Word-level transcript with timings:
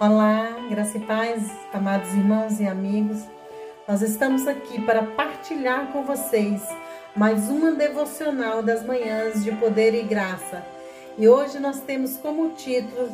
Olá, 0.00 0.56
graça 0.68 0.98
e 0.98 1.00
paz, 1.00 1.48
amados 1.72 2.12
irmãos 2.14 2.58
e 2.58 2.66
amigos. 2.66 3.22
Nós 3.86 4.02
estamos 4.02 4.48
aqui 4.48 4.82
para 4.82 5.04
partilhar 5.04 5.92
com 5.92 6.02
vocês 6.02 6.60
mais 7.14 7.48
uma 7.48 7.70
devocional 7.70 8.60
das 8.60 8.84
manhãs 8.84 9.44
de 9.44 9.52
poder 9.52 9.94
e 9.94 10.02
graça. 10.02 10.66
E 11.16 11.28
hoje 11.28 11.60
nós 11.60 11.78
temos 11.78 12.16
como 12.16 12.54
título 12.54 13.08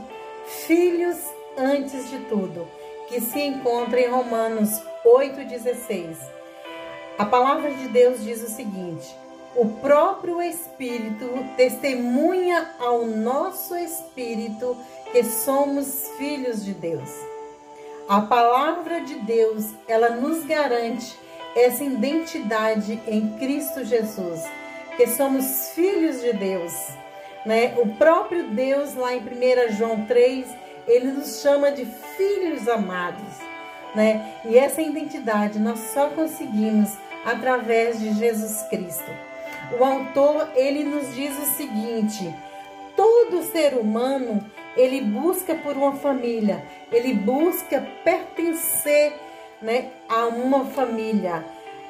Filhos 0.66 1.18
antes 1.54 2.08
de 2.08 2.18
tudo, 2.20 2.66
que 3.08 3.20
se 3.20 3.38
encontra 3.40 4.00
em 4.00 4.08
Romanos 4.08 4.82
8:16. 5.04 6.16
A 7.18 7.26
palavra 7.26 7.72
de 7.72 7.88
Deus 7.88 8.24
diz 8.24 8.42
o 8.42 8.48
seguinte: 8.48 9.14
o 9.54 9.66
próprio 9.66 10.40
Espírito 10.40 11.28
testemunha 11.56 12.70
ao 12.78 13.04
nosso 13.04 13.76
espírito 13.76 14.76
que 15.10 15.24
somos 15.24 16.08
filhos 16.16 16.64
de 16.64 16.72
Deus. 16.72 17.10
A 18.08 18.20
palavra 18.22 19.00
de 19.00 19.14
Deus, 19.16 19.66
ela 19.88 20.10
nos 20.10 20.44
garante 20.44 21.16
essa 21.56 21.82
identidade 21.82 23.00
em 23.06 23.36
Cristo 23.38 23.84
Jesus, 23.84 24.40
que 24.96 25.06
somos 25.08 25.70
filhos 25.74 26.20
de 26.20 26.32
Deus. 26.32 26.72
Né? 27.44 27.74
O 27.78 27.88
próprio 27.94 28.48
Deus, 28.50 28.94
lá 28.94 29.14
em 29.14 29.20
1 29.20 29.72
João 29.76 30.06
3, 30.06 30.46
ele 30.86 31.12
nos 31.12 31.40
chama 31.40 31.72
de 31.72 31.86
filhos 32.16 32.68
amados. 32.68 33.34
Né? 33.94 34.34
E 34.44 34.56
essa 34.56 34.80
identidade 34.80 35.58
nós 35.58 35.78
só 35.92 36.08
conseguimos 36.10 36.90
através 37.24 37.98
de 37.98 38.12
Jesus 38.12 38.62
Cristo. 38.68 39.29
O 39.78 39.84
autor, 39.84 40.48
ele 40.54 40.84
nos 40.84 41.14
diz 41.14 41.38
o 41.38 41.46
seguinte: 41.56 42.34
todo 42.96 43.42
ser 43.44 43.74
humano 43.74 44.44
ele 44.76 45.00
busca 45.00 45.54
por 45.54 45.76
uma 45.76 45.92
família, 45.96 46.64
ele 46.92 47.14
busca 47.14 47.86
pertencer 48.04 49.12
né, 49.60 49.90
a 50.08 50.26
uma 50.26 50.66
família. 50.66 51.44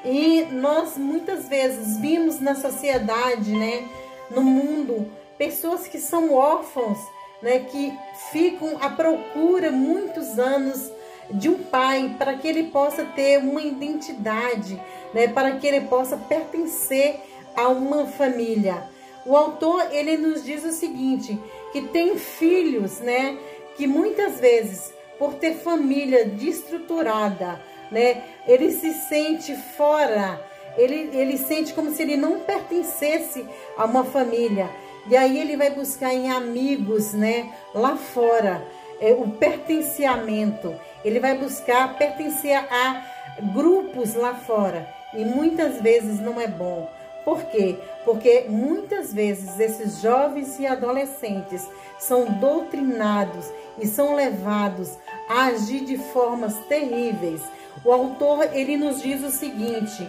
E 0.04 0.46
nós 0.50 0.96
muitas 0.96 1.48
vezes 1.48 1.98
vimos 1.98 2.40
na 2.40 2.54
sociedade, 2.54 3.52
né, 3.52 3.86
no 4.30 4.42
mundo, 4.42 5.10
pessoas 5.36 5.86
que 5.86 5.98
são 5.98 6.32
órfãos, 6.32 6.98
né, 7.42 7.60
que 7.60 7.92
ficam 8.30 8.78
à 8.80 8.88
procura 8.88 9.70
muitos 9.70 10.38
anos 10.38 10.90
de 11.30 11.48
um 11.48 11.58
pai 11.58 12.16
para 12.18 12.34
que 12.34 12.48
ele 12.48 12.64
possa 12.64 13.04
ter 13.04 13.38
uma 13.38 13.62
identidade, 13.62 14.80
né, 15.14 15.28
para 15.28 15.52
que 15.52 15.66
ele 15.66 15.82
possa 15.82 16.16
pertencer 16.16 17.20
a 17.60 17.68
uma 17.68 18.06
família. 18.06 18.84
O 19.26 19.36
autor 19.36 19.88
ele 19.92 20.16
nos 20.16 20.44
diz 20.44 20.64
o 20.64 20.72
seguinte, 20.72 21.38
que 21.72 21.82
tem 21.82 22.16
filhos, 22.16 23.00
né, 23.00 23.38
que 23.76 23.86
muitas 23.86 24.40
vezes 24.40 24.92
por 25.18 25.34
ter 25.34 25.54
família 25.56 26.24
destruturada, 26.24 27.60
né, 27.90 28.22
ele 28.46 28.72
se 28.72 28.92
sente 28.92 29.54
fora, 29.76 30.40
ele, 30.76 31.10
ele 31.12 31.36
sente 31.36 31.74
como 31.74 31.90
se 31.90 32.02
ele 32.02 32.16
não 32.16 32.40
pertencesse 32.40 33.46
a 33.76 33.84
uma 33.84 34.04
família. 34.04 34.70
E 35.08 35.16
aí 35.16 35.38
ele 35.38 35.56
vai 35.56 35.70
buscar 35.70 36.14
em 36.14 36.30
amigos, 36.30 37.12
né, 37.12 37.52
lá 37.74 37.96
fora, 37.96 38.66
é, 39.00 39.12
o 39.12 39.28
pertenciamento. 39.30 40.74
Ele 41.04 41.20
vai 41.20 41.36
buscar 41.36 41.96
pertencer 41.96 42.56
a 42.56 43.04
grupos 43.52 44.14
lá 44.14 44.34
fora. 44.34 44.88
E 45.14 45.24
muitas 45.24 45.80
vezes 45.80 46.20
não 46.20 46.40
é 46.40 46.46
bom. 46.46 46.88
Por 47.24 47.42
quê? 47.44 47.76
Porque 48.04 48.46
muitas 48.48 49.12
vezes 49.12 49.58
esses 49.60 50.00
jovens 50.00 50.58
e 50.58 50.66
adolescentes 50.66 51.68
são 51.98 52.24
doutrinados 52.24 53.46
e 53.78 53.86
são 53.86 54.14
levados 54.14 54.96
a 55.28 55.46
agir 55.46 55.84
de 55.84 55.98
formas 55.98 56.56
terríveis. 56.68 57.42
O 57.84 57.92
autor 57.92 58.48
ele 58.54 58.76
nos 58.76 59.02
diz 59.02 59.22
o 59.22 59.30
seguinte, 59.30 60.08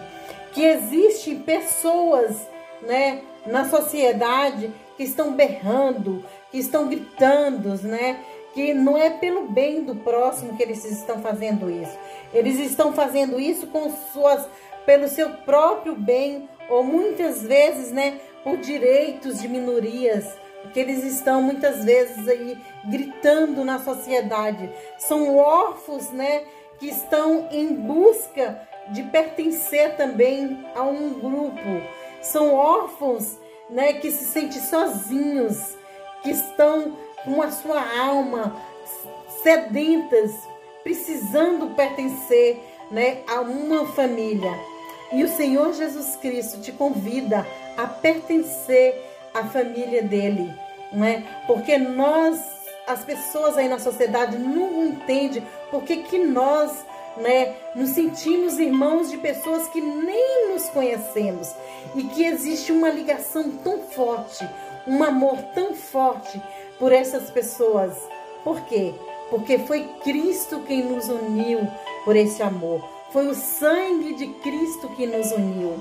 que 0.52 0.64
existem 0.64 1.38
pessoas, 1.38 2.36
né, 2.82 3.22
na 3.46 3.68
sociedade 3.68 4.72
que 4.96 5.02
estão 5.02 5.32
berrando, 5.34 6.24
que 6.50 6.58
estão 6.58 6.88
gritando, 6.88 7.74
né, 7.86 8.18
que 8.54 8.74
não 8.74 8.96
é 8.96 9.10
pelo 9.10 9.48
bem 9.48 9.82
do 9.82 9.96
próximo 9.96 10.56
que 10.56 10.62
eles 10.62 10.84
estão 10.84 11.20
fazendo 11.22 11.70
isso. 11.70 11.96
Eles 12.34 12.58
estão 12.58 12.92
fazendo 12.92 13.40
isso 13.40 13.66
com 13.66 13.90
suas 14.12 14.46
pelo 14.84 15.08
seu 15.08 15.30
próprio 15.30 15.94
bem 15.94 16.48
ou 16.72 16.82
muitas 16.82 17.42
vezes, 17.42 17.92
né, 17.92 18.18
por 18.42 18.56
direitos 18.56 19.40
de 19.40 19.46
minorias, 19.46 20.24
que 20.72 20.80
eles 20.80 21.04
estão 21.04 21.42
muitas 21.42 21.84
vezes 21.84 22.26
aí 22.26 22.56
gritando 22.88 23.62
na 23.62 23.78
sociedade. 23.78 24.72
São 24.98 25.36
órfãos, 25.36 26.10
né, 26.10 26.44
que 26.78 26.86
estão 26.88 27.48
em 27.50 27.74
busca 27.74 28.58
de 28.88 29.02
pertencer 29.02 29.96
também 29.96 30.64
a 30.74 30.82
um 30.82 31.10
grupo. 31.20 31.82
São 32.22 32.54
órfãos, 32.54 33.38
né, 33.68 33.92
que 33.92 34.10
se 34.10 34.24
sentem 34.24 34.62
sozinhos, 34.62 35.76
que 36.22 36.30
estão 36.30 36.96
com 37.22 37.42
a 37.42 37.50
sua 37.50 37.82
alma 38.00 38.56
sedentas, 39.42 40.32
precisando 40.82 41.74
pertencer, 41.74 42.58
né, 42.90 43.18
a 43.28 43.40
uma 43.42 43.86
família. 43.88 44.71
E 45.12 45.22
o 45.22 45.28
Senhor 45.28 45.74
Jesus 45.74 46.16
Cristo 46.16 46.60
te 46.60 46.72
convida 46.72 47.46
a 47.76 47.86
pertencer 47.86 48.94
à 49.34 49.44
família 49.44 50.02
dele, 50.02 50.52
não 50.90 51.04
é? 51.04 51.22
Porque 51.46 51.76
nós, 51.76 52.40
as 52.86 53.04
pessoas 53.04 53.58
aí 53.58 53.68
na 53.68 53.78
sociedade 53.78 54.38
não 54.38 54.86
entendem 54.86 55.46
porque 55.70 55.98
que 55.98 56.18
nós, 56.18 56.84
né, 57.18 57.54
nos 57.74 57.90
sentimos 57.90 58.58
irmãos 58.58 59.10
de 59.10 59.18
pessoas 59.18 59.68
que 59.68 59.80
nem 59.80 60.48
nos 60.48 60.70
conhecemos 60.70 61.54
e 61.94 62.04
que 62.04 62.24
existe 62.24 62.72
uma 62.72 62.88
ligação 62.88 63.50
tão 63.58 63.82
forte, 63.82 64.48
um 64.86 65.02
amor 65.04 65.36
tão 65.54 65.74
forte 65.74 66.40
por 66.78 66.90
essas 66.90 67.30
pessoas. 67.30 67.92
Por 68.42 68.62
quê? 68.62 68.94
Porque 69.28 69.58
foi 69.58 69.88
Cristo 70.02 70.60
quem 70.66 70.82
nos 70.82 71.08
uniu 71.08 71.68
por 72.04 72.16
esse 72.16 72.42
amor. 72.42 73.01
Foi 73.12 73.26
o 73.28 73.34
sangue 73.34 74.14
de 74.14 74.26
Cristo 74.40 74.88
que 74.96 75.06
nos 75.06 75.30
uniu. 75.32 75.78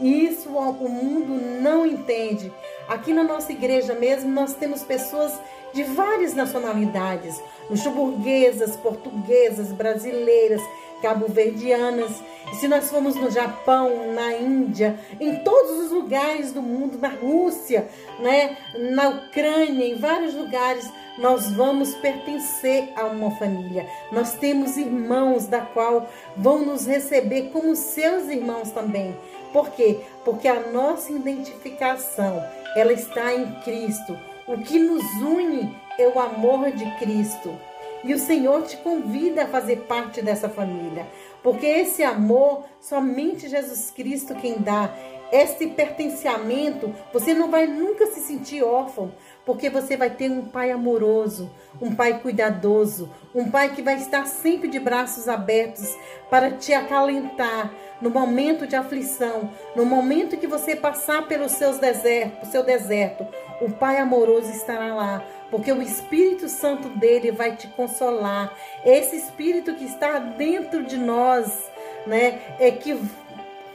E 0.00 0.26
isso 0.26 0.50
o 0.50 0.88
mundo 0.88 1.34
não 1.62 1.86
entende. 1.86 2.52
Aqui 2.88 3.12
na 3.12 3.24
nossa 3.24 3.52
igreja 3.52 3.94
mesmo, 3.94 4.30
nós 4.30 4.54
temos 4.54 4.82
pessoas 4.82 5.32
de 5.72 5.82
várias 5.82 6.34
nacionalidades: 6.34 7.42
luxemburguesas, 7.70 8.76
portuguesas, 8.76 9.72
brasileiras, 9.72 10.60
cabo-verdianas. 11.00 12.22
Se 12.60 12.68
nós 12.68 12.90
formos 12.90 13.14
no 13.14 13.30
Japão, 13.30 14.12
na 14.12 14.34
Índia, 14.34 14.98
em 15.20 15.36
todos 15.36 15.86
os 15.86 15.90
lugares 15.90 16.52
do 16.52 16.60
mundo, 16.60 16.98
na 16.98 17.08
Rússia, 17.08 17.88
né, 18.20 18.56
na 18.92 19.08
Ucrânia, 19.08 19.86
em 19.86 19.96
vários 19.96 20.34
lugares, 20.34 20.90
nós 21.18 21.50
vamos 21.52 21.94
pertencer 21.94 22.92
a 22.96 23.04
uma 23.06 23.30
família. 23.32 23.86
Nós 24.10 24.34
temos 24.34 24.76
irmãos 24.76 25.46
da 25.46 25.60
qual 25.60 26.08
vão 26.36 26.64
nos 26.64 26.86
receber 26.86 27.50
como 27.52 27.76
seus 27.76 28.28
irmãos 28.28 28.70
também. 28.70 29.16
Por 29.52 29.70
quê? 29.70 30.00
Porque 30.24 30.48
a 30.48 30.60
nossa 30.70 31.12
identificação, 31.12 32.42
ela 32.76 32.92
está 32.92 33.32
em 33.32 33.52
Cristo. 33.60 34.18
O 34.46 34.58
que 34.58 34.78
nos 34.78 35.04
une 35.22 35.74
é 35.98 36.08
o 36.08 36.18
amor 36.18 36.72
de 36.72 36.84
Cristo. 36.98 37.56
E 38.02 38.12
o 38.12 38.18
Senhor 38.18 38.62
te 38.64 38.76
convida 38.78 39.44
a 39.44 39.48
fazer 39.48 39.76
parte 39.88 40.20
dessa 40.20 40.46
família, 40.46 41.06
porque 41.44 41.66
esse 41.66 42.02
amor 42.02 42.64
somente 42.80 43.50
Jesus 43.50 43.92
Cristo 43.94 44.34
quem 44.34 44.58
dá. 44.58 44.90
Esse 45.30 45.66
pertenciamento, 45.66 46.94
você 47.12 47.34
não 47.34 47.50
vai 47.50 47.66
nunca 47.66 48.06
se 48.06 48.20
sentir 48.20 48.62
órfão, 48.62 49.12
porque 49.44 49.68
você 49.68 49.96
vai 49.96 50.08
ter 50.08 50.30
um 50.30 50.46
pai 50.46 50.70
amoroso, 50.70 51.50
um 51.82 51.94
pai 51.94 52.20
cuidadoso, 52.20 53.10
um 53.34 53.50
pai 53.50 53.74
que 53.74 53.82
vai 53.82 53.96
estar 53.96 54.26
sempre 54.26 54.68
de 54.68 54.78
braços 54.78 55.28
abertos 55.28 55.94
para 56.30 56.52
te 56.52 56.72
acalentar 56.72 57.74
no 58.00 58.10
momento 58.10 58.66
de 58.66 58.76
aflição, 58.76 59.50
no 59.76 59.84
momento 59.84 60.36
que 60.36 60.46
você 60.46 60.74
passar 60.74 61.26
pelos 61.26 61.52
seus 61.52 61.78
desertos, 61.78 62.48
seu 62.50 62.62
deserto, 62.62 63.26
o 63.64 63.70
pai 63.70 63.98
amoroso 63.98 64.50
estará 64.50 64.94
lá, 64.94 65.24
porque 65.50 65.72
o 65.72 65.80
Espírito 65.80 66.48
Santo 66.48 66.88
dele 66.90 67.30
vai 67.30 67.56
te 67.56 67.66
consolar. 67.68 68.52
Esse 68.84 69.16
espírito 69.16 69.74
que 69.74 69.84
está 69.84 70.18
dentro 70.18 70.84
de 70.84 70.96
nós, 70.98 71.70
né, 72.06 72.40
é 72.58 72.70
que 72.70 72.98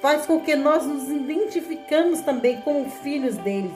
faz 0.01 0.25
com 0.25 0.39
que 0.39 0.55
nós 0.55 0.85
nos 0.85 1.09
identificamos 1.09 2.21
também 2.21 2.61
como 2.61 2.89
filhos 2.89 3.35
deles. 3.37 3.73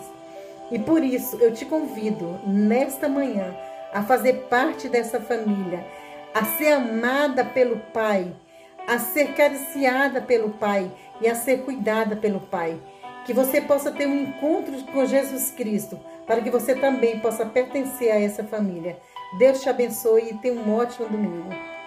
E 0.71 0.79
por 0.79 1.03
isso 1.03 1.37
eu 1.37 1.53
te 1.53 1.65
convido 1.65 2.39
nesta 2.45 3.09
manhã 3.09 3.55
a 3.93 4.03
fazer 4.03 4.47
parte 4.49 4.89
dessa 4.89 5.19
família, 5.19 5.85
a 6.33 6.45
ser 6.45 6.73
amada 6.73 7.43
pelo 7.43 7.77
Pai, 7.93 8.33
a 8.87 8.97
ser 8.99 9.33
cariciada 9.33 10.21
pelo 10.21 10.49
Pai 10.51 10.91
e 11.21 11.27
a 11.27 11.35
ser 11.35 11.61
cuidada 11.61 12.15
pelo 12.15 12.39
Pai. 12.39 12.79
Que 13.25 13.33
você 13.33 13.61
possa 13.61 13.91
ter 13.91 14.07
um 14.07 14.23
encontro 14.23 14.73
com 14.91 15.05
Jesus 15.05 15.51
Cristo, 15.51 15.99
para 16.27 16.41
que 16.41 16.49
você 16.49 16.75
também 16.75 17.19
possa 17.19 17.45
pertencer 17.45 18.11
a 18.11 18.19
essa 18.19 18.43
família. 18.43 18.99
Deus 19.37 19.61
te 19.61 19.69
abençoe 19.69 20.29
e 20.31 20.37
tenha 20.37 20.59
um 20.59 20.73
ótimo 20.75 21.07
domingo. 21.07 21.72